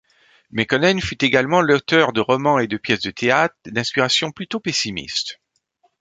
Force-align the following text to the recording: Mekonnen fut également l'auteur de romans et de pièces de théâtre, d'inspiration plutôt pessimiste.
Mekonnen 0.49 0.99
fut 0.99 1.23
également 1.23 1.61
l'auteur 1.61 2.11
de 2.11 2.21
romans 2.21 2.57
et 2.57 2.65
de 2.65 2.77
pièces 2.77 3.01
de 3.01 3.11
théâtre, 3.11 3.55
d'inspiration 3.67 4.31
plutôt 4.31 4.59
pessimiste. 4.59 5.39